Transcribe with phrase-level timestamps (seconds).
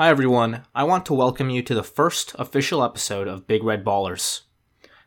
[0.00, 0.62] Hi, everyone.
[0.74, 4.44] I want to welcome you to the first official episode of Big Red Ballers.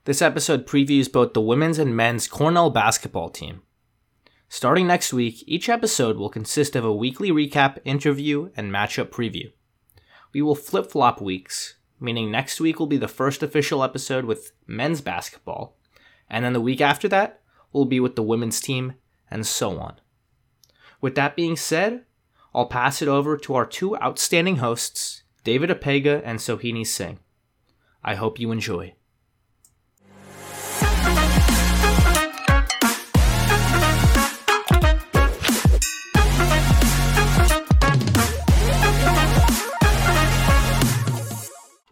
[0.05, 3.63] This episode previews both the women's and men's Cornell basketball team.
[4.49, 9.51] Starting next week, each episode will consist of a weekly recap, interview, and matchup preview.
[10.31, 14.51] We will flip flop weeks, meaning next week will be the first official episode with
[14.67, 15.75] men's basketball,
[16.29, 18.93] and then the week after that will be with the women's team,
[19.31, 19.95] and so on.
[21.01, 22.05] With that being said,
[22.55, 27.19] I'll pass it over to our two outstanding hosts, David Epega and Sohini Singh.
[28.03, 28.93] I hope you enjoy.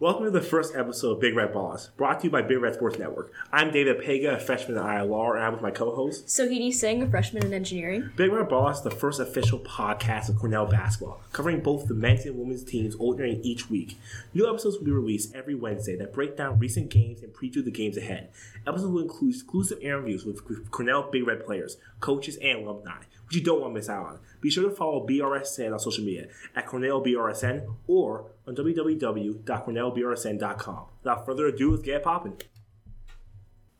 [0.01, 2.73] Welcome to the first episode of Big Red Ballers, brought to you by Big Red
[2.73, 3.31] Sports Network.
[3.53, 7.07] I'm David Epega, a freshman at ILR, and I'm with my co-host Sohini Singh, a
[7.07, 8.09] freshman in engineering.
[8.15, 12.25] Big Red Ballers is the first official podcast of Cornell basketball, covering both the men's
[12.25, 13.99] and women's teams alternating each week.
[14.33, 17.69] New episodes will be released every Wednesday that break down recent games and preview the
[17.69, 18.31] games ahead.
[18.65, 23.61] Episodes will include exclusive interviews with Cornell Big Red players, coaches, and alumni, you don't
[23.61, 24.19] want to miss out on.
[24.41, 30.85] Be sure to follow BRSN on social media at Cornell BRSN or on www.cornellbrsn.com.
[31.03, 32.41] Without further ado, let's get popping.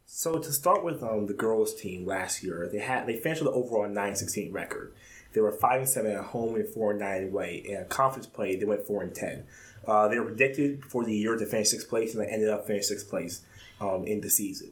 [0.06, 3.54] So to start with, um, the girls' team last year, they had they finished with
[3.54, 4.94] an overall 9-16 record.
[5.34, 7.64] They were five and seven at home and four and nine away.
[7.66, 9.46] In conference play, they went four and ten.
[9.88, 12.68] Uh, they were predicted for the year to finish sixth place, and they ended up
[12.68, 13.42] finishing sixth place
[13.80, 14.72] um, in the season.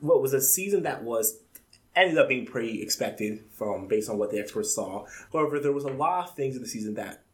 [0.00, 1.38] What was a season that was
[1.96, 5.06] ended up being pretty expected from based on what the experts saw.
[5.32, 7.24] However, there was a lot of things in the season that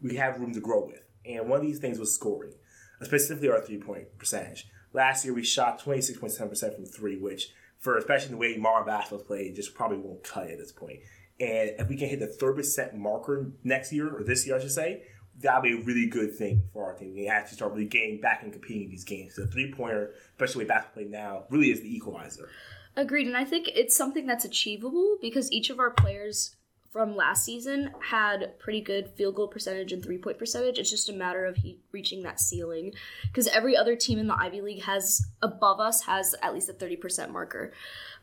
[0.00, 2.52] we have room to grow with, and one of these things was scoring,
[3.02, 4.68] specifically our three point percentage.
[4.92, 8.36] Last year, we shot twenty six point seven percent from three, which for especially the
[8.36, 11.00] way Mara basketball played, just probably won't cut it at this point.
[11.40, 14.60] And if we can hit the thirty percent marker next year or this year, I
[14.60, 15.02] should say,
[15.40, 17.12] that'll be a really good thing for our team.
[17.14, 19.34] We actually start really getting back and competing in these games.
[19.34, 22.48] The three pointer, especially the way basketball play now, really is the equalizer.
[22.96, 26.56] Agreed, and I think it's something that's achievable because each of our players
[26.94, 30.78] from last season had pretty good field goal percentage and three point percentage.
[30.78, 32.92] It's just a matter of he reaching that ceiling
[33.24, 36.72] because every other team in the Ivy League has above us has at least a
[36.72, 37.72] thirty percent marker.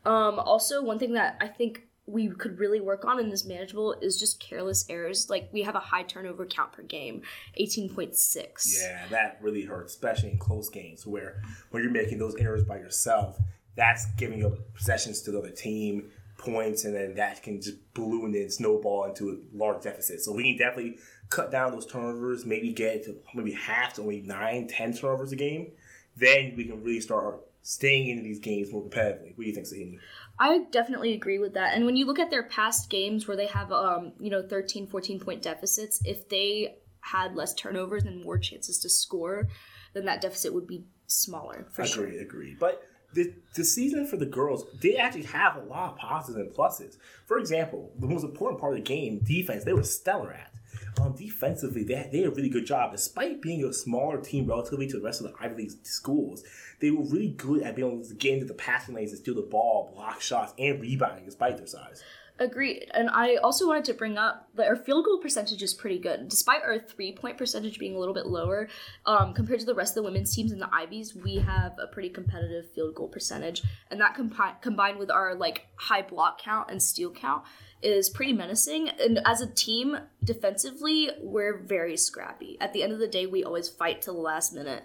[0.06, 3.94] Um, also, one thing that I think we could really work on and is manageable
[4.02, 5.30] is just careless errors.
[5.30, 7.24] Like we have a high turnover count per game,
[7.56, 8.74] eighteen point six.
[8.82, 11.42] Yeah, that really hurts, especially in close games where
[11.72, 13.38] when you're making those errors by yourself
[13.76, 18.36] that's giving your possessions to the other team points, and then that can just balloon
[18.36, 20.22] and snowball into a large deficit.
[20.22, 20.98] So we can definitely
[21.30, 25.36] cut down those turnovers, maybe get to maybe half to only nine, ten turnovers a
[25.36, 25.72] game.
[26.18, 29.38] Then we can really start staying in these games more competitively.
[29.38, 30.00] What do you think, Sohini?
[30.40, 31.76] I definitely agree with that.
[31.76, 34.88] And when you look at their past games where they have, um, you know, 13,
[34.88, 39.48] 14 point deficits, if they had less turnovers and more chances to score,
[39.94, 41.68] then that deficit would be smaller.
[41.72, 42.22] For agree, sure.
[42.22, 42.56] agree.
[42.60, 42.82] But
[43.14, 46.98] the, the season for the girls, they actually have a lot of positives and pluses.
[47.26, 50.52] For example, the most important part of the game, defense, they were stellar at.
[51.00, 52.92] Um, defensively, they, they did a really good job.
[52.92, 56.44] Despite being a smaller team relatively to the rest of the Ivy League schools,
[56.80, 59.36] they were really good at being able to get into the passing lanes and steal
[59.36, 62.04] the ball, block shots, and rebounding despite their size.
[62.42, 62.90] Agreed.
[62.96, 66.28] And I also wanted to bring up that our field goal percentage is pretty good.
[66.28, 68.68] Despite our three point percentage being a little bit lower,
[69.06, 71.86] um, compared to the rest of the women's teams in the Ivies, we have a
[71.86, 73.62] pretty competitive field goal percentage.
[73.92, 77.44] And that compi- combined with our like high block count and steal count
[77.84, 78.90] is pretty menacing.
[78.90, 82.58] And as a team, defensively, we're very scrappy.
[82.60, 84.84] At the end of the day, we always fight till the last minute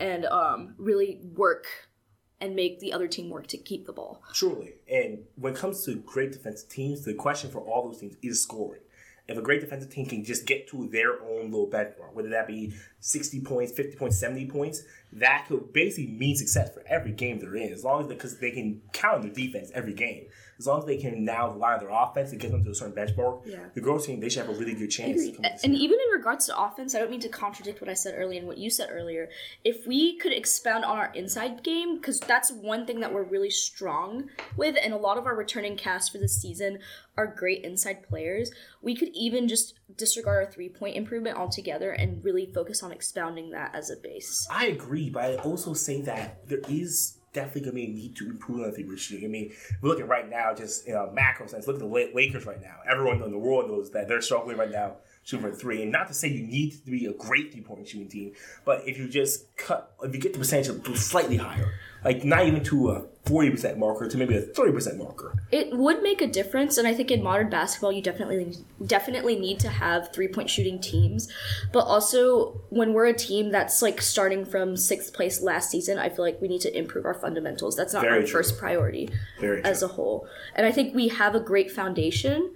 [0.00, 1.68] and um, really work
[2.40, 4.22] and make the other team work to keep the ball.
[4.32, 4.74] Truly.
[4.90, 8.42] And when it comes to great defensive teams, the question for all those teams is
[8.42, 8.80] scoring.
[9.28, 12.46] If a great defensive team can just get to their own little benchmark, whether that
[12.46, 14.82] be 60 points, 50 points, 70 points,
[15.12, 18.52] that could basically mean success for every game they're in, as long as because they,
[18.52, 20.26] can count on their defense every game
[20.58, 22.74] as long as they can now rely on their offense and get them to a
[22.74, 23.66] certain benchmark, Yeah.
[23.74, 25.22] the girls team they should have a really good chance.
[25.24, 27.90] to come to And even in regards to offense, I don't mean to contradict what
[27.90, 29.28] I said earlier and what you said earlier.
[29.64, 33.50] If we could expound on our inside game, because that's one thing that we're really
[33.50, 36.78] strong with, and a lot of our returning cast for this season
[37.16, 38.50] are great inside players,
[38.82, 43.50] we could even just disregard our three point improvement altogether and really focus on expounding
[43.50, 44.46] that as a base.
[44.50, 48.60] I agree, but I also say that there is definitely going to need to improve
[48.60, 49.26] on the three shooting.
[49.26, 51.66] I mean, we're looking right now, just in a macro sense.
[51.66, 52.76] Look at the Lakers right now.
[52.90, 55.82] Everyone in the world knows that they're struggling right now shooting for three.
[55.82, 58.32] And not to say you need to be a great three point shooting team,
[58.64, 61.74] but if you just cut, if you get the percentage slightly higher,
[62.06, 65.34] like not even to a 40% marker to maybe a 30% marker.
[65.50, 68.56] It would make a difference, and I think in modern basketball, you definitely
[68.86, 71.28] definitely need to have three point shooting teams.
[71.72, 76.08] But also, when we're a team that's like starting from sixth place last season, I
[76.08, 77.74] feel like we need to improve our fundamentals.
[77.74, 78.38] That's not Very our true.
[78.38, 79.10] first priority
[79.40, 80.28] Very as a whole.
[80.54, 82.52] And I think we have a great foundation.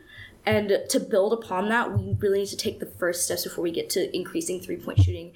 [0.46, 3.72] And to build upon that, we really need to take the first steps before we
[3.72, 5.32] get to increasing three point shooting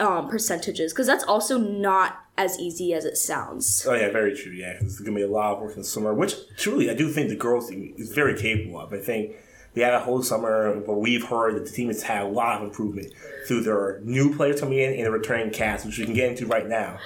[0.00, 3.84] um, percentages, because that's also not as easy as it sounds.
[3.88, 4.52] Oh yeah, very true.
[4.52, 6.94] Yeah, 'cause it's gonna be a lot of work in the summer, which truly I
[6.94, 8.92] do think the girls is very capable of.
[8.92, 9.36] I think
[9.74, 12.58] they had a whole summer, but we've heard that the team has had a lot
[12.60, 13.12] of improvement
[13.46, 16.46] through their new players coming in and the returning cast, which we can get into
[16.46, 16.98] right now.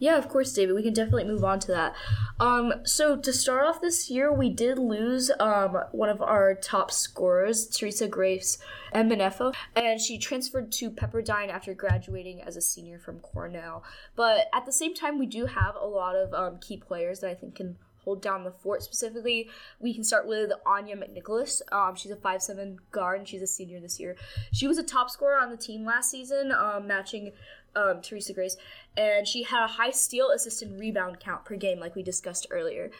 [0.00, 0.74] Yeah, of course, David.
[0.74, 1.94] We can definitely move on to that.
[2.40, 6.90] Um, so to start off this year, we did lose um, one of our top
[6.90, 8.56] scorers, Teresa Grace
[8.94, 13.84] Mbanefo, and she transferred to Pepperdine after graduating as a senior from Cornell.
[14.16, 17.30] But at the same time, we do have a lot of um, key players that
[17.30, 18.82] I think can hold down the fort.
[18.82, 21.60] Specifically, we can start with Anya McNicholas.
[21.72, 24.16] Um, she's a five seven guard, and she's a senior this year.
[24.52, 27.32] She was a top scorer on the team last season, um, matching
[27.76, 28.56] um, Teresa Grace,
[28.96, 32.46] and she had a high steal, assist, and rebound count per game, like we discussed
[32.50, 32.90] earlier.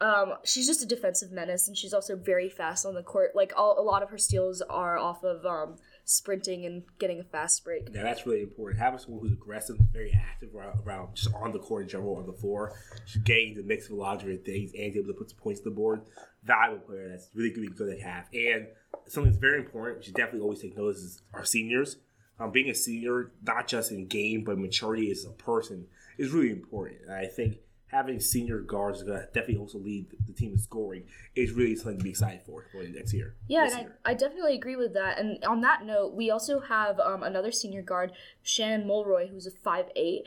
[0.00, 3.36] Um, she's just a defensive menace, and she's also very fast on the court.
[3.36, 7.22] Like all, a lot of her steals are off of um, sprinting and getting a
[7.22, 7.88] fast break.
[7.92, 8.80] Yeah, that's really important.
[8.80, 12.26] Having someone who's aggressive, very active around, around just on the court in general, on
[12.26, 12.74] the floor,
[13.04, 15.38] she's getting the mix of a lot of different things and able to put some
[15.38, 16.02] points on the board.
[16.42, 18.26] Valuable player that's really good, good to have.
[18.34, 18.66] And
[19.06, 21.98] something that's very important, should definitely always take notice is our seniors.
[22.40, 25.86] Um, being a senior, not just in game, but maturity as a person,
[26.18, 27.02] is really important.
[27.02, 27.58] And I think
[27.92, 31.04] having senior guards is going to definitely also lead the team in scoring
[31.36, 33.34] is really something to be excited for going next year.
[33.48, 33.98] Yeah, and year.
[34.04, 35.18] I, I definitely agree with that.
[35.18, 38.12] And on that note, we also have um, another senior guard,
[38.42, 40.22] Shannon Mulroy, who's a five eight.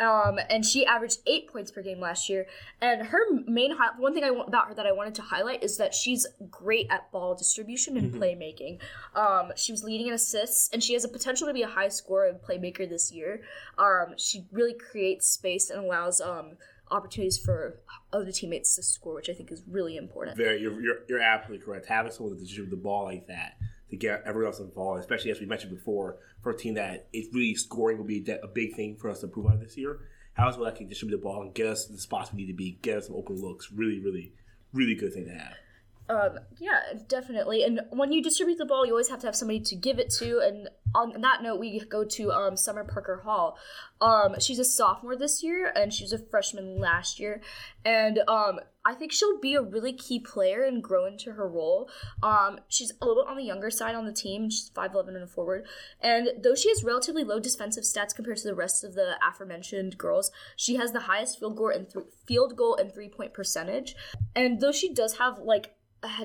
[0.00, 2.46] Um, and she averaged eight points per game last year.
[2.80, 5.64] And her main hi- one thing I want about her that I wanted to highlight
[5.64, 8.80] is that she's great at ball distribution and playmaking.
[9.14, 11.88] Um, she was leading in assists, and she has a potential to be a high
[11.88, 13.42] scorer and playmaker this year.
[13.76, 16.52] Um, she really creates space and allows um,
[16.90, 17.80] opportunities for
[18.12, 20.36] other teammates to score, which I think is really important.
[20.36, 21.86] Very, you're, you're, you're absolutely correct.
[21.86, 23.56] Having someone to distribute the ball like that
[23.90, 27.34] to get everyone else involved, especially as we mentioned before, for a team that it's
[27.34, 30.00] really scoring will be a big thing for us to improve on this year.
[30.34, 32.46] How is someone that can distribute the ball and get us the spots we need
[32.46, 34.32] to be, get us some open looks, really, really,
[34.72, 35.54] really good thing to have.
[36.08, 37.64] Um, yeah, definitely.
[37.64, 40.10] And when you distribute the ball, you always have to have somebody to give it
[40.18, 40.40] to.
[40.40, 43.58] And on that note, we go to um, Summer Parker Hall.
[44.00, 47.42] Um, she's a sophomore this year, and she was a freshman last year.
[47.84, 51.90] And um, I think she'll be a really key player and grow into her role.
[52.22, 54.48] Um, she's a little bit on the younger side on the team.
[54.48, 55.66] She's 5'11 and a forward.
[56.00, 59.98] And though she has relatively low defensive stats compared to the rest of the aforementioned
[59.98, 63.94] girls, she has the highest field goal and th- field goal and three point percentage.
[64.34, 65.74] And though she does have like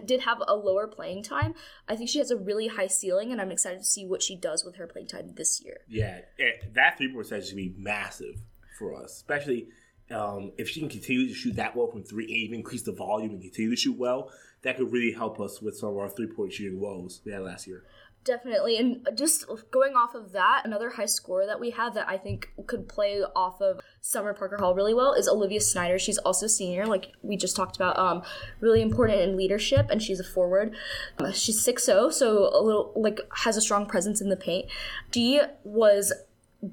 [0.05, 1.55] did have a lower playing time.
[1.87, 4.35] I think she has a really high ceiling, and I'm excited to see what she
[4.35, 5.77] does with her playing time this year.
[5.87, 8.35] Yeah, eh, that three point percentage to be massive
[8.77, 9.67] for us, especially
[10.11, 12.91] um, if she can continue to shoot that well from three, and even increase the
[12.91, 14.31] volume and continue to shoot well.
[14.63, 17.41] That could really help us with some of our three point shooting woes we had
[17.41, 17.83] last year.
[18.23, 22.17] Definitely, and just going off of that, another high scorer that we have that I
[22.17, 25.99] think could play off of Summer Parker Hall really well is Olivia Snyder.
[25.99, 28.21] She's also senior, like we just talked about, um,
[28.61, 30.73] really important in leadership, and she's a forward.
[31.19, 34.67] Uh, she's 6'0", so a little like has a strong presence in the paint.
[35.13, 36.13] She was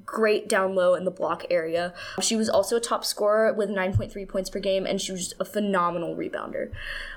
[0.05, 1.93] great down low in the block area.
[2.21, 5.45] She was also a top scorer with 9.3 points per game, and she was a
[5.45, 6.71] phenomenal rebounder,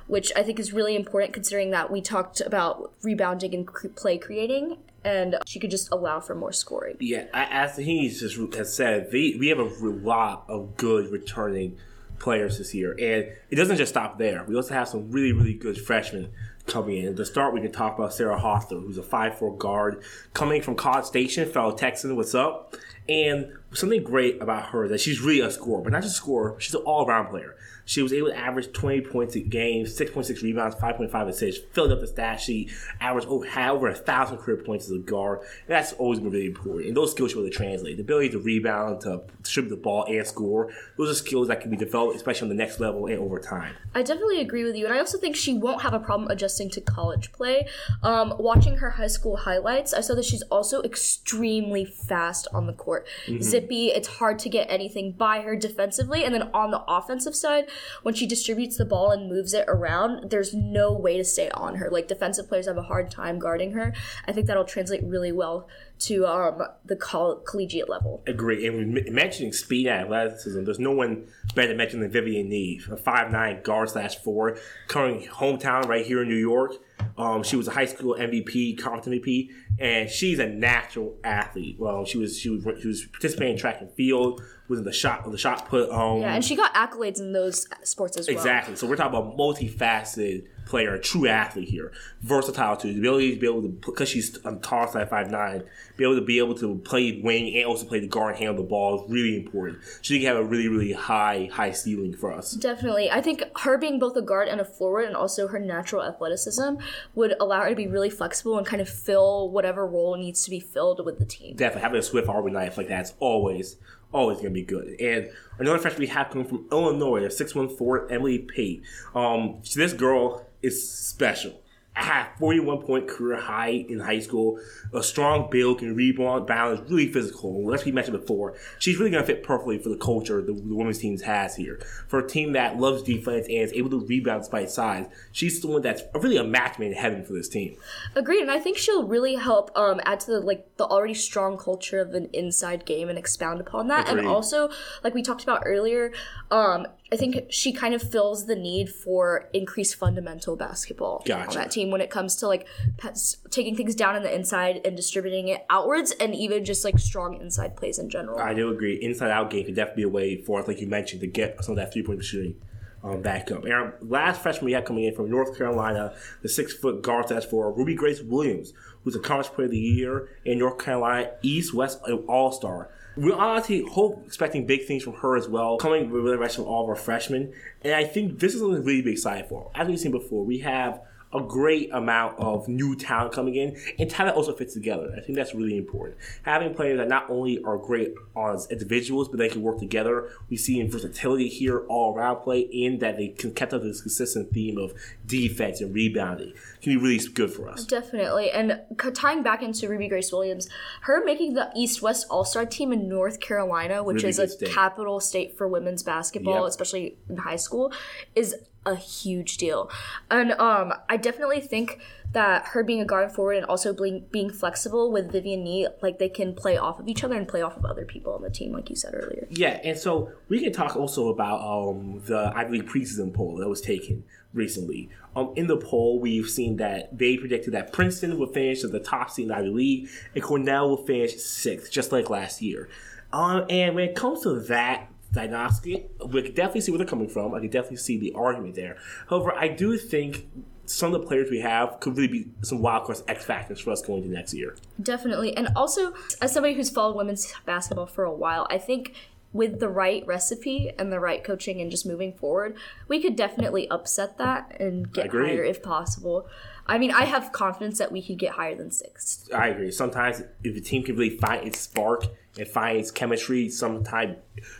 [0.07, 3.66] which I think is really important considering that we talked about rebounding and
[3.97, 6.97] play creating, and she could just allow for more scoring.
[7.00, 11.76] Yeah, as he just has said, they, we have a lot of good returning
[12.19, 14.45] players this year, and it doesn't just stop there.
[14.45, 16.31] We also have some really, really good freshmen
[16.66, 17.09] coming in.
[17.09, 20.02] At the start, we can talk about Sarah Hofstra, who's a 5'4 guard
[20.33, 22.16] coming from College Station, fellow Texan.
[22.16, 22.75] What's up?
[23.09, 26.56] And something great about her that she's really a scorer, but not just a scorer,
[26.59, 27.54] she's an all around player.
[27.85, 32.00] She was able to average 20 points a game, 6.6 rebounds, 5.5 assists, filled up
[32.00, 35.41] the stat sheet, averaged over, had over a thousand career points as a guard.
[35.67, 36.88] That's always been really important.
[36.88, 37.97] And those skills should really translate.
[37.97, 41.71] The ability to rebound, to distribute the ball, and score, those are skills that can
[41.71, 43.75] be developed, especially on the next level and over time.
[43.95, 46.71] I definitely agree with you, and I also think she won't have a problem adjusting
[46.71, 47.69] to college play.
[48.03, 52.73] Um, watching her high school highlights, I saw that she's also extremely fast on the
[52.73, 53.07] court.
[53.41, 57.67] Zippy, it's hard to get anything by her defensively, and then on the offensive side,
[58.02, 61.76] when she distributes the ball and moves it around, there's no way to stay on
[61.76, 61.90] her.
[61.90, 63.93] Like defensive players have a hard time guarding her.
[64.26, 65.69] I think that'll translate really well
[66.00, 68.23] to um, the coll- collegiate level.
[68.26, 68.66] Agree.
[68.66, 72.97] And mentioning speed and athleticism, there's no one better to mention than Vivian Neave, a
[72.97, 74.57] five nine guard slash four,
[74.88, 76.73] coming hometown right here in New York.
[77.16, 81.76] Um, she was a high school MVP, conference MVP, and she's a natural athlete.
[81.78, 84.93] Well, she was she was she was participating in track and field, was in the
[84.93, 85.90] shot the shot put.
[85.90, 88.37] Um, Yeah, and she got accolades in those sports as well.
[88.37, 88.76] Exactly.
[88.76, 91.92] So we're talking about multifaceted player, a true athlete here,
[92.23, 92.92] versatile too.
[92.92, 95.64] The ability to be able to, because she's um, tall, size five nine,
[95.97, 98.62] be able to be able to play wing and also play the guard and handle
[98.62, 99.78] the ball is really important.
[100.02, 102.52] She can have a really really high high ceiling for us.
[102.52, 103.11] Definitely.
[103.11, 106.76] I think her being both a guard and a forward and also her natural athleticism
[107.14, 110.50] would allow her to be really flexible and kind of fill whatever role needs to
[110.50, 111.56] be filled with the team.
[111.56, 113.76] Definitely having a swift arbor knife like that's always
[114.14, 114.99] always going to be good.
[115.00, 117.76] And another freshman we have coming from Illinois, a 6'1",
[118.11, 118.83] Emily Pate.
[119.14, 121.61] Um, this girl is special.
[121.96, 124.58] I have 41 point career high in high school,
[124.92, 127.72] a strong build, can rebound, balance, really physical.
[127.72, 130.74] As we mentioned before, she's really going to fit perfectly for the culture the, the
[130.74, 131.80] women's team has here.
[132.08, 135.68] For a team that loves defense and is able to rebound despite size, she's the
[135.68, 137.76] one that's really a match made in heaven for this team.
[138.16, 141.56] Agreed, and I think she'll really help um, add to the like the already strong
[141.56, 144.08] culture of an inside game and expound upon that.
[144.08, 144.20] Agreed.
[144.20, 144.70] And also,
[145.04, 146.12] like we talked about earlier,
[146.50, 151.49] um, I think she kind of fills the need for increased fundamental basketball Gotcha.
[151.49, 152.66] on that team when it comes to like
[152.97, 156.99] pass, taking things down in the inside and distributing it outwards, and even just like
[156.99, 158.40] strong inside plays in general.
[158.40, 158.97] I do agree.
[158.97, 161.64] Inside out game could definitely be a way for us, like you mentioned, to get
[161.64, 162.56] some of that three point shooting
[163.04, 163.62] um, back up.
[163.62, 167.28] And our last freshman we have coming in from North Carolina, the six foot guard
[167.28, 168.73] that's for Ruby Grace Williams,
[169.04, 172.90] who's a conference player of the year in North Carolina East West All Star.
[173.16, 176.66] We're honestly hope expecting big things from her as well, coming with the rest of
[176.66, 177.52] all of our freshmen.
[177.83, 179.71] And I think this is something really be excited for.
[179.75, 181.00] As we've seen before, we have
[181.33, 185.12] a great amount of new talent coming in, and talent also fits together.
[185.16, 186.16] I think that's really important.
[186.42, 190.30] Having players that not only are great as individuals, but they can work together.
[190.49, 194.00] We see in versatility here all around play, and that they can kept up this
[194.00, 194.94] consistent theme of
[195.26, 196.52] defense and rebounding.
[196.85, 197.87] Can be really good for us.
[197.87, 198.50] Definitely.
[198.50, 198.81] And
[199.14, 200.69] tying back into Ruby Grace Williams,
[201.03, 204.71] her making the East West All Star team in North Carolina, which is a state.
[204.71, 206.69] capital state for women's basketball, Yep.
[206.69, 207.91] especially in high school,
[208.35, 209.91] is a huge deal.
[210.31, 212.00] And um, I definitely think
[212.35, 216.19] that her being a guard forward and also being, being flexible with Vivian Nee, like
[216.19, 218.50] they can play off of each other and play off of other people on the
[218.50, 219.47] team, like you said earlier.
[219.50, 223.69] Yeah, and so we can talk also about um, the Ivy League preseason poll that
[223.69, 225.09] was taken recently.
[225.35, 229.00] Um, in the poll, we've seen that they predicted that Princeton would finish as the
[229.00, 232.88] top seed in the Ivy League, and Cornell will finish sixth, just like last year.
[233.33, 237.29] Um, and when it comes to that diagnostic, we can definitely see where they're coming
[237.29, 237.55] from.
[237.55, 238.97] I can definitely see the argument there.
[239.29, 240.47] However, I do think
[240.87, 243.91] some of the players we have could really be some wild cards, X factors for
[243.91, 244.76] us going to next year.
[245.03, 245.57] Definitely.
[245.57, 249.14] And also, as somebody who's followed women's basketball for a while, I think
[249.53, 252.76] with the right recipe and the right coaching and just moving forward,
[253.09, 256.49] we could definitely upset that and get higher if possible.
[256.87, 259.53] I mean, I have confidence that we could get higher than sixth.
[259.55, 259.91] I agree.
[259.91, 262.25] Sometimes if a team can really find its spark
[262.59, 264.37] and find its chemistry sometime,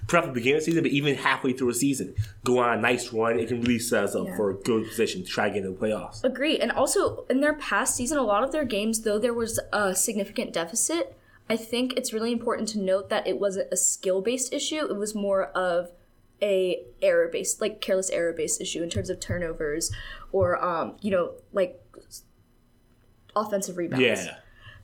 [0.07, 3.13] the beginning of the season, but even halfway through a season, go on a nice
[3.13, 4.37] run, it can really set us up Yeah.
[4.37, 6.23] for a good position to try to get into the playoffs.
[6.23, 6.59] Agree.
[6.59, 9.95] And also, in their past season, a lot of their games, though there was a
[9.95, 11.17] significant deficit,
[11.49, 14.87] I think it's really important to note that it wasn't a skill based issue.
[14.87, 15.91] It was more of
[16.43, 19.91] a error based, like careless error based issue in terms of turnovers
[20.33, 21.81] or, um, you know, like
[23.37, 24.05] offensive rebounds.
[24.05, 24.37] Yeah.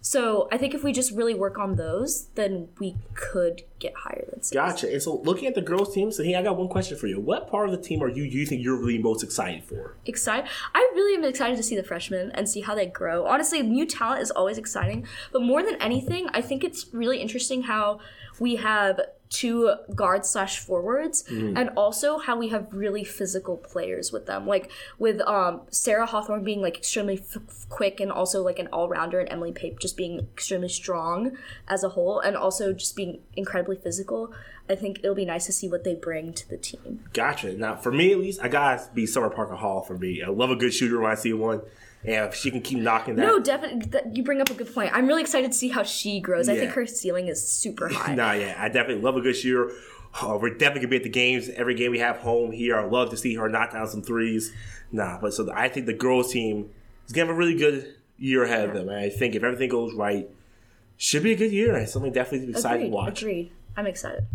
[0.03, 4.25] So I think if we just really work on those, then we could get higher
[4.31, 4.55] than six.
[4.55, 4.91] Gotcha.
[4.91, 7.21] And so looking at the girls' team, so hey, I got one question for you.
[7.21, 9.97] What part of the team are you you think you're really most excited for?
[10.07, 10.49] excited.
[10.75, 13.27] I really am excited to see the freshmen and see how they grow.
[13.27, 17.65] Honestly, new talent is always exciting, but more than anything, I think it's really interesting
[17.65, 18.01] how
[18.39, 21.25] we have two guards slash forwards
[21.57, 24.45] and also how we have really physical players with them.
[24.47, 28.67] Like with um sarah hofstra being like extremely f- f- quick and also like an
[28.73, 31.37] all-rounder and emily pape just being extremely strong
[31.69, 34.33] as a whole and also just being incredibly physical
[34.71, 37.53] i think it'll be nice to see what they bring to the team Gotcha.
[37.55, 40.23] Now, for me at least, I gotta be Summer Parker Hall for me.
[40.23, 41.61] I love a good shooter when I see one,
[42.05, 43.27] and if she can keep knocking that.
[43.27, 43.87] No, definitely.
[43.91, 44.93] That, you bring up a good point.
[44.95, 46.49] I'm really excited to see how she grows.
[46.49, 48.15] I think her ceiling is super high.
[48.15, 49.73] Nah, yeah, I definitely love a good shooter.
[50.23, 52.79] Oh, we're definitely gonna be at the games every game we have home here.
[52.79, 54.53] I love to see her knock down some threes.
[54.93, 56.71] Nah, but so I think the girls team
[57.07, 58.89] is gonna have a really good year ahead of them.
[58.89, 60.29] And I think if everything goes right,
[60.97, 61.75] should be a good year.
[61.77, 62.91] It's something definitely to be excited agreed.
[62.91, 63.23] to watch.
[63.23, 63.53] Agreed.
[63.77, 64.27] I'm excited.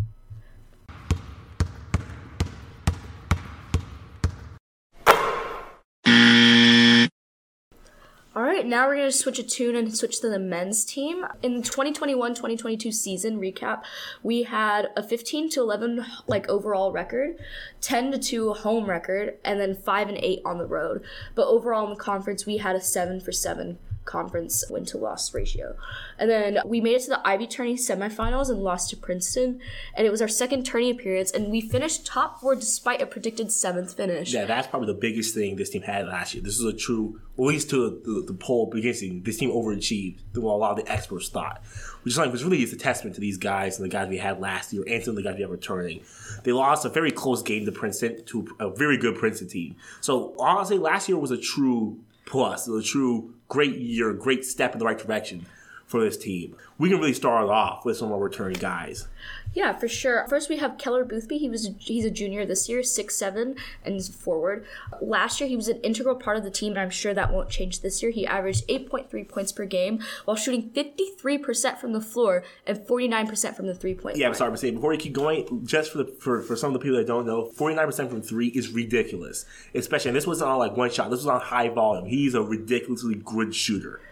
[8.56, 11.26] Right, now we're going to switch a tune and switch to the men's team.
[11.42, 13.82] In the 2021-2022 season recap,
[14.22, 17.38] we had a 15 to 11 like overall record,
[17.82, 21.04] 10 to 2 home record, and then 5 and 8 on the road.
[21.34, 25.34] But overall in the conference, we had a 7 for 7 conference win to loss
[25.34, 25.76] ratio.
[26.18, 29.60] And then we made it to the Ivy Tourney semifinals and lost to Princeton.
[29.94, 33.52] And it was our second tourney appearance, and we finished top four despite a predicted
[33.52, 34.32] seventh finish.
[34.32, 36.42] Yeah, that's probably the biggest thing this team had last year.
[36.42, 40.54] This is a true, at least to the, the poll beginning, this team overachieved what
[40.54, 41.62] a lot of the experts thought.
[42.02, 44.18] Which is like, which really is a testament to these guys and the guys we
[44.18, 46.02] had last year and to the guys we have returning.
[46.44, 49.76] They lost a very close game to Princeton, to a very good Princeton team.
[50.00, 54.78] So honestly, last year was a true plus, a true great year, great step in
[54.78, 55.46] the right direction
[55.86, 56.56] for this team.
[56.78, 59.06] We can really start off with some of our returning guys.
[59.54, 60.26] Yeah, for sure.
[60.28, 61.38] First, we have Keller Boothby.
[61.38, 64.66] He was he's a junior this year, six seven, and he's forward.
[65.00, 67.48] Last year, he was an integral part of the team, and I'm sure that won't
[67.48, 68.12] change this year.
[68.12, 72.02] He averaged eight point three points per game while shooting fifty three percent from the
[72.02, 74.16] floor and forty nine percent from the three point.
[74.16, 74.32] Yeah, line.
[74.32, 76.74] I'm sorry, but say before you keep going, just for the for, for some of
[76.74, 79.46] the people that don't know, 49 percent from three is ridiculous.
[79.74, 81.08] Especially, and this wasn't on like one shot.
[81.08, 82.04] This was on high volume.
[82.04, 84.02] He's a ridiculously good shooter.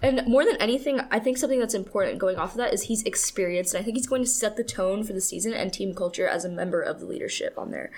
[0.00, 3.02] And more than anything, I think something that's important going off of that is he's
[3.02, 3.74] experienced.
[3.74, 6.28] And I think he's going to set the tone for the season and team culture
[6.28, 7.90] as a member of the leadership on there.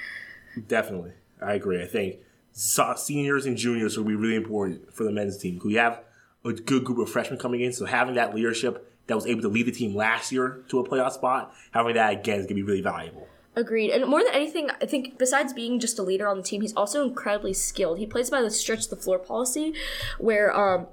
[0.67, 1.83] Definitely, I agree.
[1.83, 2.17] I think
[2.53, 5.61] seniors and juniors will be really important for the men's team.
[5.65, 6.03] We have
[6.45, 9.49] a good group of freshmen coming in, so having that leadership that was able to
[9.49, 12.63] lead the team last year to a playoff spot, having that again is going to
[12.63, 13.29] be really valuable.
[13.57, 13.91] Agreed.
[13.91, 16.75] And more than anything, I think besides being just a leader on the team, he's
[16.75, 17.99] also incredibly skilled.
[17.99, 19.75] He plays by the stretch the floor policy,
[20.19, 20.87] where um,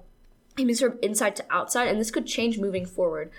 [0.57, 3.31] he moves from inside to outside, and this could change moving forward.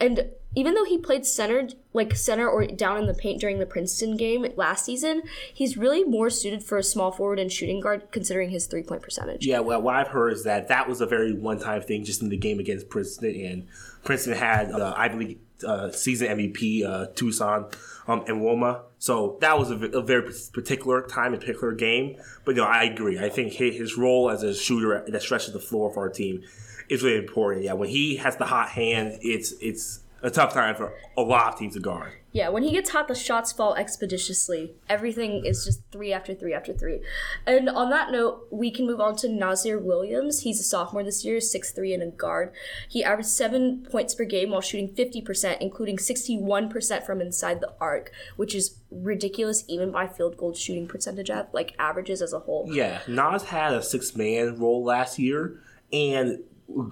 [0.00, 3.66] And even though he played center, like center or down in the paint during the
[3.66, 8.10] Princeton game last season, he's really more suited for a small forward and shooting guard,
[8.10, 9.46] considering his three point percentage.
[9.46, 12.22] Yeah, well, what I've heard is that that was a very one time thing just
[12.22, 13.68] in the game against Princeton, and
[14.04, 17.72] Princeton had the Ivy League uh, season MVP, uh, Tosan
[18.06, 18.82] um, and Woma.
[18.98, 22.16] So that was a very particular time and particular game.
[22.44, 23.18] But no, I agree.
[23.18, 26.42] I think his role as a shooter that stretches the floor for our team
[26.88, 27.64] is really important.
[27.64, 31.52] Yeah, when he has the hot hand, it's it's a tough time for a lot
[31.52, 32.12] of teams to guard.
[32.32, 34.74] Yeah, when he gets hot, the shots fall expeditiously.
[34.88, 37.00] Everything is just three after three after three.
[37.46, 40.40] And on that note, we can move on to Nazir Williams.
[40.40, 42.52] He's a sophomore this year, 6'3 and a guard.
[42.88, 48.10] He averaged seven points per game while shooting 50%, including 61% from inside the arc,
[48.36, 52.66] which is ridiculous even by field goal shooting percentage, like averages as a whole.
[52.68, 55.60] Yeah, Nas had a six man role last year,
[55.92, 56.42] and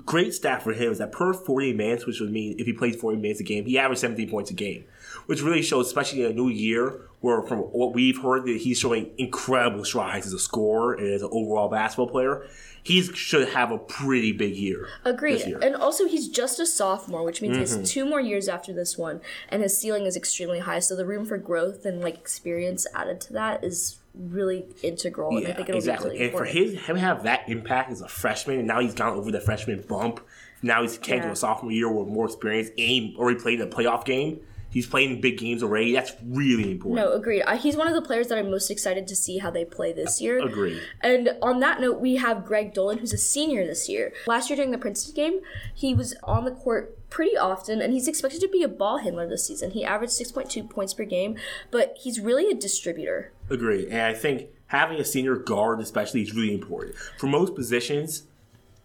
[0.05, 2.97] great stat for him is that per 40 minutes, which would mean if he plays
[2.97, 4.85] 40 minutes a game, he averaged 17 points a game,
[5.27, 8.79] which really shows, especially in a new year, where from what we've heard, that he's
[8.79, 12.47] showing incredible strides as a scorer and as an overall basketball player.
[12.85, 14.89] He should have a pretty big year.
[15.05, 15.47] Agreed.
[15.47, 15.61] year.
[15.63, 17.85] And also, he's just a sophomore, which means he has mm-hmm.
[17.85, 20.81] two more years after this one, and his ceiling is extremely high.
[20.81, 25.47] So the room for growth and like experience added to that is really integral, and
[25.47, 26.11] I think it'll exactly.
[26.11, 28.81] be really and for his him to have that impact as a freshman, and now
[28.81, 30.21] he's gone over the freshman bump.
[30.63, 32.71] Now he's came to a sophomore year with more experience.
[32.79, 34.41] And already played in a playoff game.
[34.73, 35.93] He's playing big games already.
[35.93, 37.05] That's really important.
[37.05, 37.43] no, agreed.
[37.59, 40.21] He's one of the players that I'm most excited to see how they play this
[40.21, 40.43] year.
[40.45, 40.81] Agreed.
[41.03, 44.13] And on that note, we have Greg Dolan, who's a senior this year.
[44.27, 45.41] Last year during the Princeton game,
[45.75, 49.29] he was on the court pretty often, and he's expected to be a ball handler
[49.29, 49.73] this season.
[49.73, 51.37] He averaged 6.2 points per game,
[51.71, 53.33] but he's really a distributor.
[53.51, 53.87] Agree.
[53.91, 56.97] And I think having a senior guard, especially, is really important.
[57.19, 58.23] For most positions,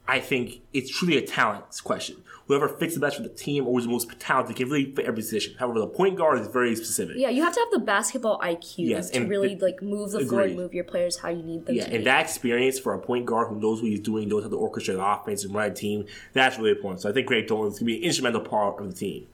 [0.05, 2.17] I think it's truly a talent question.
[2.47, 5.05] Whoever fits the best for the team or is the most talented can really fit
[5.05, 5.53] every position.
[5.59, 7.17] However, the point guard is very specific.
[7.17, 10.11] Yeah, you have to have the basketball IQ Yes, to and really the- like move
[10.11, 11.89] the floor and move your players how you need them Yeah, to.
[11.89, 11.95] be.
[11.97, 14.55] and that experience for a point guard who knows what he's doing, knows how to
[14.55, 17.01] orchestrate the offense and run a team, that's really important.
[17.01, 19.27] So I think Greg Dolan is going to be an instrumental part of the team.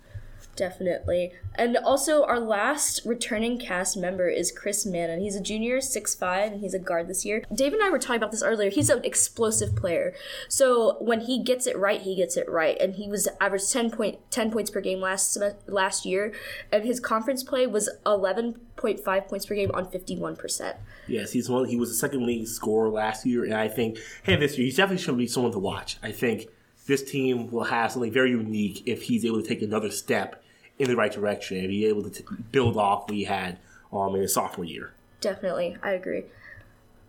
[0.55, 1.31] Definitely.
[1.55, 5.19] And also, our last returning cast member is Chris Manon.
[5.19, 7.43] He's a junior, 6'5, and he's a guard this year.
[7.53, 8.69] Dave and I were talking about this earlier.
[8.69, 10.13] He's an explosive player.
[10.47, 12.77] So when he gets it right, he gets it right.
[12.79, 15.37] And he was averaged 10, point, 10 points per game last
[15.67, 16.33] last year.
[16.71, 20.75] And his conference play was 11.5 points per game on 51%.
[21.07, 21.65] Yes, he's one.
[21.65, 24.77] He was a second leading scorer last year, and I think, hey, this year he's
[24.77, 25.97] definitely going to be someone to watch.
[26.03, 26.47] I think
[26.85, 30.42] this team will have something very unique if he's able to take another step
[30.83, 33.59] in the right direction and be able to t- build off what he had
[33.91, 34.93] um, in his sophomore year.
[35.21, 35.77] Definitely.
[35.81, 36.23] I agree.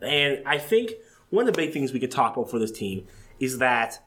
[0.01, 0.93] And I think
[1.31, 3.07] one of the big things we could talk about for this team
[3.41, 4.01] is that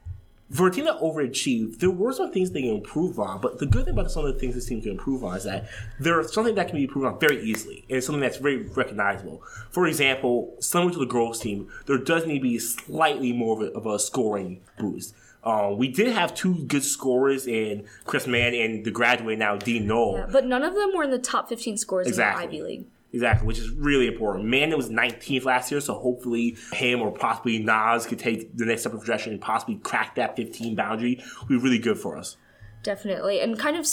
[0.50, 3.40] for a team that overachieved, there were some things they can improve on.
[3.40, 5.44] But the good thing about some of the things this team can improve on is
[5.44, 5.68] that
[6.00, 9.42] there's something that can be improved on very easily, and it's something that's very recognizable.
[9.70, 13.68] For example, similar to the girls' team, there does need to be slightly more of
[13.68, 15.14] a, of a scoring boost.
[15.44, 19.86] Um, we did have two good scorers in Chris Mann and the graduate now Dean
[19.86, 20.16] Noll.
[20.18, 22.44] Yeah, but none of them were in the top 15 scores Exactly.
[22.44, 22.86] in the Ivy League.
[23.12, 24.44] Exactly, which is really important.
[24.44, 28.82] Mann was 19th last year, so hopefully him or possibly Nas could take the next
[28.82, 31.22] step of progression and possibly crack that 15 boundary.
[31.40, 32.36] Would be really good for us.
[32.82, 33.40] Definitely.
[33.40, 33.86] And kind of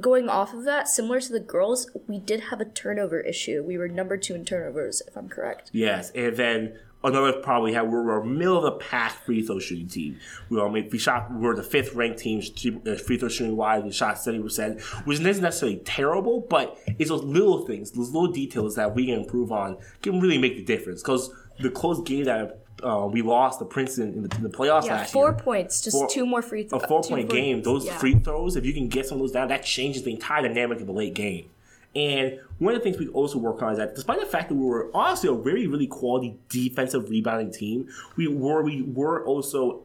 [0.00, 3.62] going off of that, similar to the girls, we did have a turnover issue.
[3.66, 5.70] We were number two in turnovers, if I'm correct.
[5.72, 9.42] Yes, and then another problem we had we were a middle of the pack free
[9.42, 10.18] throw shooting team.
[10.48, 12.40] We were, we shot we were the fifth ranked team
[12.86, 13.82] uh, free throw shooting wise.
[13.84, 18.32] We shot seventy percent, which isn't necessarily terrible, but it's those little things, those little
[18.32, 21.02] details that we can improve on can really make the difference.
[21.02, 24.86] Because the close game that uh, we lost to Princeton in the, in the playoffs
[24.86, 25.34] Yeah, last four year.
[25.38, 26.82] points, just Four- two more free throws.
[26.82, 29.48] a four point game, those free throws, if you can get some of those down,
[29.48, 31.50] that changes the entire dynamic of the late game.
[31.94, 34.54] And one of the things we also work on is that despite the fact that
[34.54, 39.82] we were honestly a very, really quality defensive rebounding team, we were we were also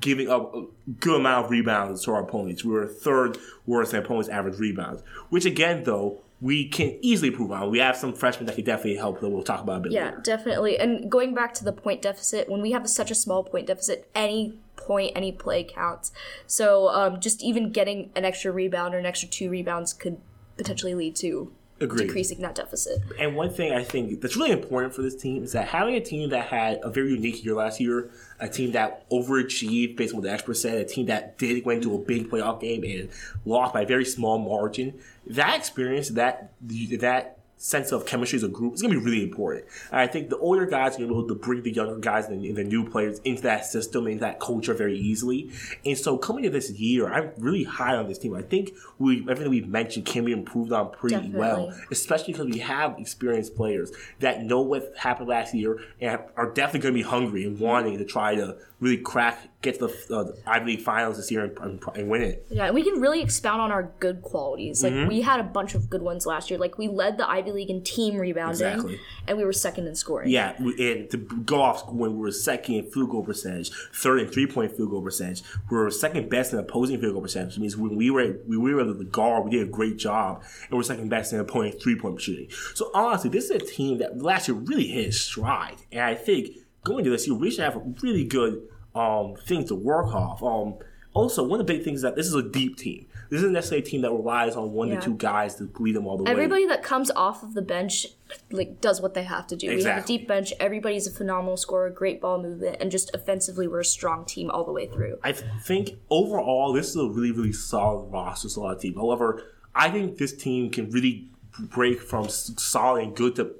[0.00, 0.64] giving up a
[1.00, 2.64] good amount of rebounds to our opponents.
[2.64, 5.02] We were third worst in opponents' average rebounds.
[5.30, 7.70] Which again though, we can easily improve on.
[7.70, 10.06] We have some freshmen that could definitely help that we'll talk about a bit Yeah,
[10.06, 10.20] later.
[10.24, 10.78] definitely.
[10.78, 14.08] And going back to the point deficit, when we have such a small point deficit,
[14.14, 16.10] any point, any play counts.
[16.46, 20.18] So um, just even getting an extra rebound or an extra two rebounds could
[20.62, 22.06] potentially lead to Agreed.
[22.06, 22.98] decreasing that deficit.
[23.18, 26.00] And one thing I think that's really important for this team is that having a
[26.00, 30.20] team that had a very unique year last year, a team that overachieved based on
[30.20, 33.08] what the experts said, a team that did went to a big playoff game and
[33.44, 38.48] lost by a very small margin, that experience, that that sense of chemistry as a
[38.48, 39.64] group is going to be really important.
[39.92, 41.96] And I think the older guys are going to be able to bring the younger
[41.98, 45.50] guys and, and the new players into that system, into that culture very easily.
[45.86, 48.34] And so coming to this year, I'm really high on this team.
[48.34, 52.58] I think we everything we've mentioned can be improved on pretty well especially because we
[52.58, 57.02] have experienced players that know what happened last year and are definitely going to be
[57.08, 61.16] hungry and wanting to try to really crack, get to the uh, Ivy League finals
[61.16, 62.46] this year and, and, and win it.
[62.50, 64.82] Yeah, and we can really expound on our good qualities.
[64.82, 65.08] Like Mm-hmm.
[65.08, 66.58] we had a bunch of good ones last year.
[66.58, 69.00] Like we led the Ivy League in team rebounding, Exactly.
[69.26, 70.30] and we were second in scoring.
[70.30, 74.28] Yeah, and to go off when we were second in field goal percentage, third in
[74.28, 77.54] three point field goal percentage, we were second best in opposing field goal percentage.
[77.54, 80.76] Which means when we were we were the guard, we did a great job, and
[80.76, 82.48] we're second best in opponent three point shooting.
[82.74, 86.14] So honestly, this is a team that last year really hit its stride, and I
[86.14, 88.60] think going to this year we should have a really good
[88.94, 90.42] um thing to work off.
[90.42, 90.74] Um,
[91.14, 93.06] also one of the big things is that this is a deep team.
[93.32, 95.00] This isn't necessarily a team that relies on one Yeah.
[95.00, 96.30] to two guys to lead them all the way.
[96.30, 98.06] Everybody that comes off of the bench
[98.50, 99.74] like does what they have to do.
[99.74, 100.52] We have a deep bench.
[100.60, 104.64] Everybody's a phenomenal scorer, great ball movement, and just offensively, we're a strong team all
[104.64, 105.16] the way through.
[105.24, 108.96] I th- think overall this is a really really solid roster, solid team.
[108.96, 109.42] However,
[109.74, 113.54] I think this team can really break from solid and good to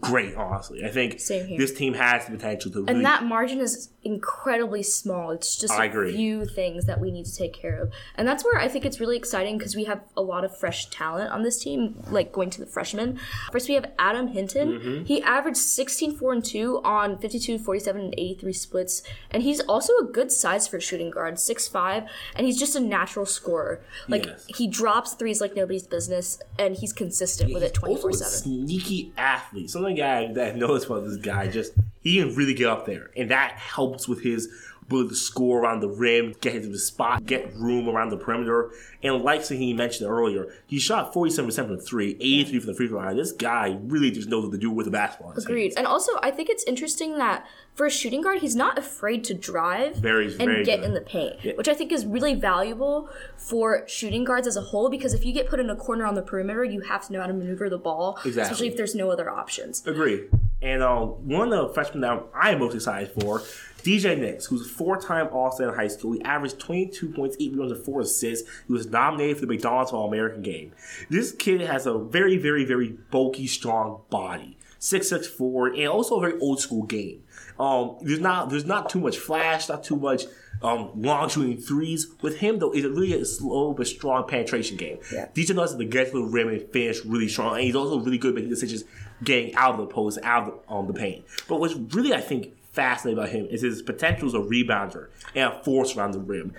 [0.00, 0.34] great.
[0.36, 2.92] Honestly, I think this team has the potential to really.
[2.94, 5.30] And that margin is incredibly small.
[5.30, 6.12] It's just I a agree.
[6.12, 7.92] few things that we need to take care of.
[8.16, 10.86] And that's where I think it's really exciting because we have a lot of fresh
[10.90, 13.18] talent on this team, like going to the freshmen.
[13.52, 14.68] First, we have Adam Hinton.
[14.80, 15.04] Mm-hmm.
[15.04, 19.02] He averaged 16, 4, and 2 on 52, 47, and 83 splits.
[19.30, 22.80] And he's also a good size for a shooting guard, 6'5, and he's just a
[22.80, 23.82] natural scorer.
[24.08, 24.44] Like, Yes.
[24.56, 28.32] he drops threes like nobody's business, and he's consistent with it He's also 24 7.
[28.66, 29.70] sneaky athlete.
[29.72, 33.30] Something I that noticed about this guy just he can really get up there, and
[33.30, 34.50] that helps with his
[34.90, 38.70] to score around the rim, get into the spot, get room around the perimeter.
[39.02, 42.74] And like he mentioned earlier, he shot forty seven percent from three, 83 from the
[42.74, 43.16] free throw line.
[43.16, 45.32] This guy really just knows what to do with the basketball.
[45.32, 45.62] Agreed.
[45.64, 45.74] hands.
[45.76, 49.34] And also, I think it's interesting that for a shooting guard, he's not afraid to
[49.34, 50.86] drive Very, and very get good.
[50.88, 54.90] in the paint, which I think is really valuable for shooting guards as a whole.
[54.90, 57.20] Because if you get put in a corner on the perimeter, you have to know
[57.22, 58.42] how to maneuver the ball, Exactly.
[58.42, 59.84] especially if there's no other options.
[59.86, 60.28] Agree.
[60.62, 63.40] And um, one of the freshmen that I am most excited for,
[63.82, 66.12] DJ Nix, who's a four-time All-Star in high school.
[66.12, 68.48] He averaged 22 points, 8 rebounds, and 4 assists.
[68.68, 70.72] He was nominated for the McDonald's All-American game.
[71.10, 74.56] This kid has a very, very, very bulky, strong body.
[74.80, 77.22] 6'6", and also a very old-school game.
[77.58, 80.24] Um, there's not there's not too much flash, not too much
[80.62, 82.08] um, long shooting threes.
[82.20, 84.98] With him though, it's really a slow but strong penetration game.
[85.12, 85.28] Yeah.
[85.34, 88.00] DJ knows how to get to the rim and finish really strong, and he's also
[88.00, 88.84] really good at making decisions,
[89.22, 91.24] getting out of the post, out of the, um, the paint.
[91.48, 95.52] But what's really I think fascinating about him is his potential as a rebounder and
[95.52, 96.54] a force around the rim.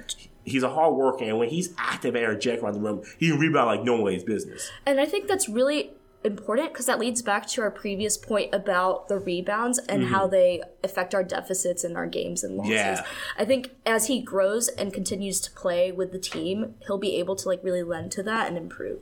[0.46, 3.40] He's a hard worker, and when he's active and energetic around the rim, he can
[3.40, 4.70] rebound like no one's business.
[4.86, 5.92] And I think that's really
[6.26, 10.14] important because that leads back to our previous point about the rebounds and Mm-hmm.
[10.14, 12.72] how they affect our deficits in our games and losses.
[12.72, 13.06] Yeah.
[13.38, 17.36] I think as he grows and continues to play with the team, he'll be able
[17.38, 19.00] to like really lend to that and improve.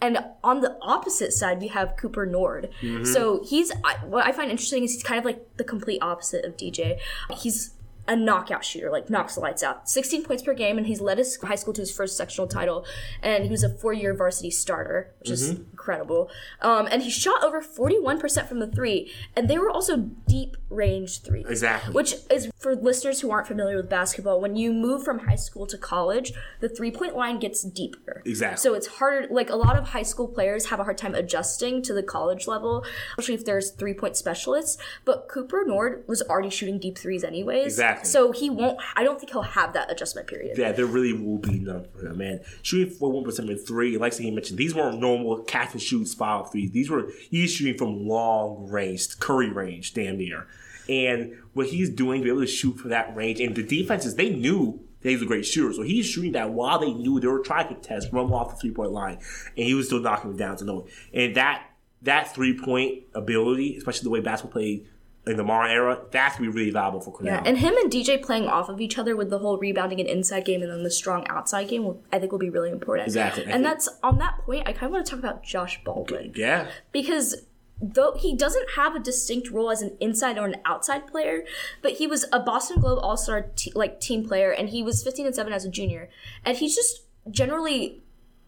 [0.00, 2.70] And on the opposite side, we have Cooper Noard.
[2.82, 3.04] Mm-hmm.
[3.04, 6.44] So he's I, what I find interesting is he's kind of like the complete opposite
[6.44, 6.98] of DJ.
[7.36, 7.74] He's
[8.08, 9.88] a knockout shooter, like knocks the lights out.
[9.88, 12.84] 16 points per game, and he's led his high school to his first sectional title.
[13.22, 15.62] And he was a four-year varsity starter, which is Mm-hmm.
[15.70, 16.30] incredible.
[16.62, 21.22] Um, and he shot over 41% from the three, and they were also deep range
[21.22, 21.46] threes.
[21.48, 21.92] Exactly.
[21.94, 24.40] Which is for listeners who aren't familiar with basketball.
[24.40, 28.22] When you move from high school to college, the three-point line gets deeper.
[28.24, 28.58] Exactly.
[28.58, 29.28] So it's harder.
[29.30, 32.46] Like a lot of high school players have a hard time adjusting to the college
[32.46, 34.78] level, especially if there's three point specialists.
[35.04, 37.66] But Cooper Noard was already shooting deep threes anyways.
[37.66, 37.97] Exactly.
[38.06, 38.78] So he won't.
[38.96, 40.56] I don't think he'll have that adjustment period.
[40.58, 42.40] Yeah, there really will be none for him, man.
[42.62, 46.06] Shooting for one percent from three, like he mentioned, these weren't normal catch and shoot
[46.06, 46.70] spot threes.
[46.70, 50.46] These were he's shooting from long range, Curry range, damn near.
[50.88, 54.14] And what he's doing, to be able to shoot for that range, and the defenses
[54.14, 57.20] they knew that he was a great shooter, so he's shooting that while they knew
[57.20, 59.18] they were trying to test, run off the three point line,
[59.56, 60.74] and he was still knocking them down to no.
[60.76, 60.88] one.
[61.12, 61.62] And that
[62.02, 64.86] that three point ability, especially the way basketball played
[65.28, 67.34] in the Mara era, that gonna be really valuable for Cornell.
[67.34, 70.08] Yeah, and him and DJ playing off of each other with the whole rebounding and
[70.08, 73.06] inside game, and then the strong outside game, will, I think will be really important.
[73.06, 74.66] Exactly, And that's on that point.
[74.66, 76.32] I kind of want to talk about Josh Baldwin.
[76.34, 76.68] yeah.
[76.92, 77.44] because
[77.80, 81.44] though he doesn't have a distinct role as an inside or an outside player,
[81.80, 85.04] but he was a Boston Globe All Star te- like team player, and he was
[85.04, 86.08] 15 and seven as a junior,
[86.44, 88.02] and he's just generally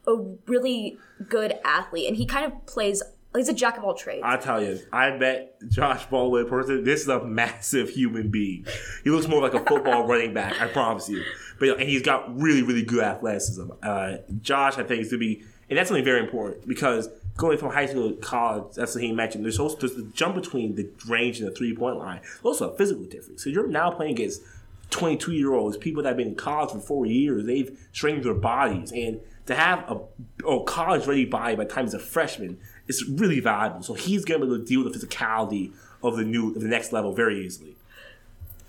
[0.06, 0.14] a
[0.46, 3.02] really good athlete, and he kind of plays.
[3.34, 4.22] He's a jack of all trades.
[4.24, 6.82] I tell you, I met Josh Baldwin in person.
[6.82, 8.66] This is a massive human being.
[9.04, 10.60] He looks more like a football running back.
[10.60, 11.22] I promise you.
[11.60, 13.70] But and he's got really, really good athleticism.
[13.82, 17.70] Uh, Josh, I think, is to be, and that's something very important because going from
[17.72, 19.44] high school to college, that's what he mentioned.
[19.44, 22.20] There's also there's the jump between the range and the three point line.
[22.22, 23.44] There's also a physical difference.
[23.44, 24.42] So you're now playing against
[24.90, 27.46] 22 year olds, people that have been in college for four years.
[27.46, 31.84] They've strengthened their bodies, and to have a, a college ready body by the time
[31.84, 32.58] he's a freshman
[32.90, 33.82] is really valuable.
[33.82, 35.72] So he's going to be able to deal with the physicality
[36.02, 37.76] of the new, of the next level very easily.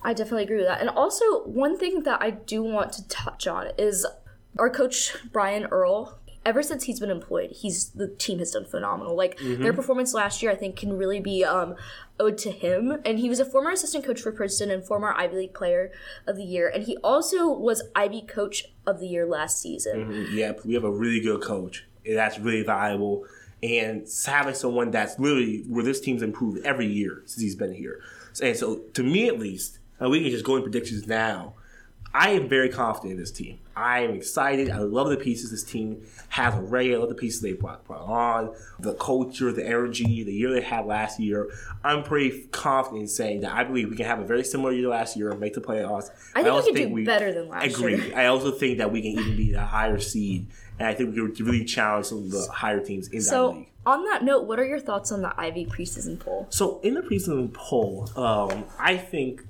[0.03, 0.79] I definitely agree with that.
[0.79, 4.05] And also, one thing that I do want to touch on is
[4.57, 6.17] our coach Brian Earl.
[6.43, 9.15] Ever since he's been employed, he's the team has done phenomenal.
[9.15, 11.75] Like their performance last year, I think can really be um,
[12.19, 12.97] owed to him.
[13.05, 15.91] And he was a former assistant coach for Princeton and former Ivy League Player
[16.25, 16.67] of the Year.
[16.67, 20.29] And he also was Ivy Coach of the Year last season.
[20.31, 21.85] Yeah, we have a really good coach.
[22.11, 23.23] That's really valuable.
[23.63, 28.01] And having someone that's literally where this team's improved every year since he's been here.
[28.41, 31.53] And so, to me at least, and we can just go in predictions now.
[32.13, 33.59] I am very confident in this team.
[33.73, 34.69] I am excited.
[34.69, 36.93] I love the pieces this team has already.
[36.93, 40.61] I love the pieces they brought, brought on, the culture, the energy, the year they
[40.61, 41.49] had last year.
[41.83, 44.89] I'm pretty confident in saying that I believe we can have a very similar year
[44.89, 46.09] last year and make the playoffs.
[46.35, 47.95] I think we also can do better than last agree.
[47.95, 48.01] year.
[48.01, 48.13] Agree.
[48.13, 50.47] I also think that we can even be the higher seed,
[50.81, 53.51] and I think we can really challenge some of the higher teams in that So,
[53.51, 53.67] league.
[53.85, 56.47] on that note, what are your thoughts on the Ivy preseason poll?
[56.49, 59.43] So in the preseason poll, um, I think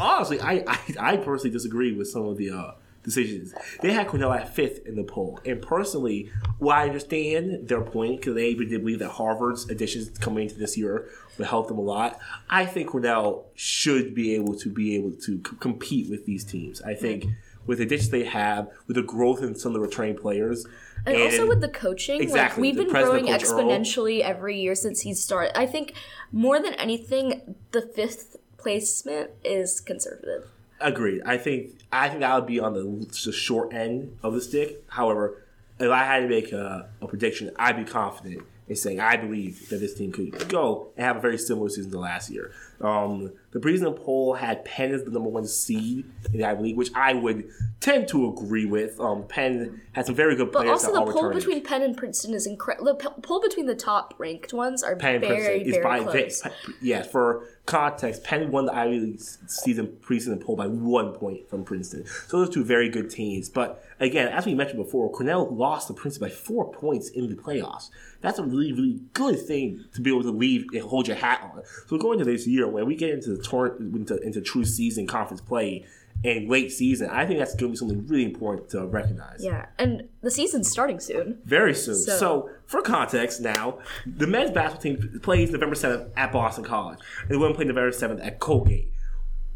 [0.00, 0.78] honestly, I, I
[1.12, 2.70] I personally disagree with some of the uh,
[3.02, 3.54] decisions.
[3.82, 8.20] They had Cornell at fifth in the poll, and personally, while I understand their point
[8.20, 11.82] because they did believe that Harvard's additions coming into this year would help them a
[11.82, 12.18] lot,
[12.50, 16.80] I think Cornell should be able to be able to c- compete with these teams.
[16.82, 17.26] I think.
[17.68, 20.66] With the additions they have, with the growth in some of the returning players,
[21.06, 23.60] And, also with the coaching, Exactly, like we've been growing Coach Earl.
[23.60, 25.56] exponentially every year since he started.
[25.56, 25.92] I think
[26.32, 30.48] more than anything, the fifth placement is conservative.
[30.80, 31.22] Agreed.
[31.24, 34.84] I think I think that would be on the, the short end of the stick.
[34.88, 35.42] However,
[35.78, 39.68] if I had to make a, a prediction, I'd be confident in saying I believe
[39.70, 42.52] that this team could go and have a very similar season to last year.
[42.80, 46.76] Um, the preseason poll had Penn as the number one seed in the Ivy League,
[46.76, 47.48] which I would
[47.80, 49.00] tend to agree with.
[49.00, 50.82] Um, Penn had some very good players.
[50.82, 52.94] But also, the poll between Penn and Princeton is incredible.
[52.94, 56.40] The poll between the top ranked ones are Penn very, Princeton is very by close.
[56.42, 57.02] Penn- yeah.
[57.02, 62.04] For context, Penn won the Ivy League season preseason poll by one point from Princeton.
[62.28, 63.48] So those two very good teams.
[63.48, 67.34] But again, as we mentioned before, Cornell lost to Princeton by four points in the
[67.34, 67.90] playoffs.
[68.20, 71.40] That's a really, really good thing to be able to leave and hold your hat
[71.54, 71.62] on.
[71.86, 75.06] So going into this year, when we get into the tournament, into, into true season
[75.06, 75.86] conference play
[76.24, 79.44] and late season, I think that's going to be something really important to recognize.
[79.44, 81.38] Yeah, and the season's starting soon.
[81.44, 81.94] Very soon.
[81.94, 86.98] So, So- for context, now the men's basketball team plays November seventh at Boston College,
[87.22, 88.90] and the women play November seventh at Colgate.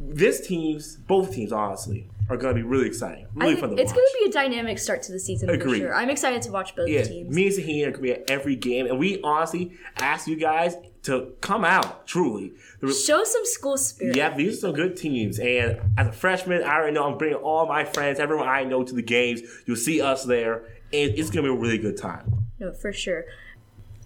[0.01, 3.27] This teams, both teams, honestly, are going to be really exciting.
[3.35, 3.97] Really fun to it's watch.
[3.97, 5.81] going to be a dynamic start to the season for Agreed.
[5.81, 5.95] sure.
[5.95, 7.35] I'm excited to watch both Yeah, teams.
[7.35, 10.37] me and Zaheen are going to be at every game, and we honestly ask you
[10.37, 12.07] guys to come out.
[12.07, 14.17] Truly, Show some school spirit.
[14.17, 15.39] yeah, these are some good teams.
[15.39, 18.83] And as a freshman, I already know I'm bringing all my friends, everyone I know,
[18.85, 19.43] to the games.
[19.67, 20.59] You'll see us there,
[20.93, 22.47] and it's going to be a really good time.
[22.61, 23.25] No, for sure.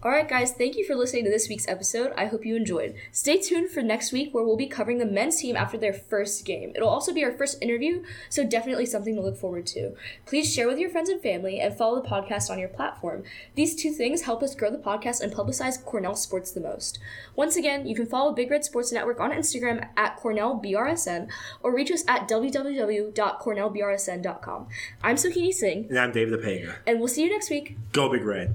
[0.03, 2.13] All right, guys, thank you for listening to this week's episode.
[2.17, 2.95] I hope you enjoyed.
[3.11, 6.45] Stay tuned for next week where we'll be covering the men's team after their first
[6.45, 6.71] game.
[6.77, 9.97] It'll also be our first interview, so definitely something to look forward to.
[10.27, 13.25] Please share with your friends and family and follow the podcast on your platform.
[13.57, 17.01] These two things help us grow the podcast and publicize Cornell sports the most.
[17.35, 21.29] Once again, you can follow Big Red Sports Network on Instagram at CornellBRSN
[21.63, 24.67] or reach us at www.cornellbrsn.com.
[25.03, 26.77] I'm Sohini Singh, And I'm David Epega.
[26.87, 27.77] and we'll see you next week.
[27.93, 28.55] Go Big Red.